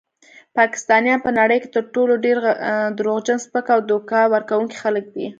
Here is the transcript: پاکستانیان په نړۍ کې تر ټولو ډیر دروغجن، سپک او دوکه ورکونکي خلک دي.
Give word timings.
پاکستانیان 0.57 1.19
په 1.25 1.31
نړۍ 1.39 1.57
کې 1.61 1.69
تر 1.75 1.83
ټولو 1.93 2.13
ډیر 2.25 2.37
دروغجن، 2.97 3.37
سپک 3.45 3.65
او 3.75 3.79
دوکه 3.91 4.19
ورکونکي 4.33 4.75
خلک 4.83 5.05
دي. 5.15 5.27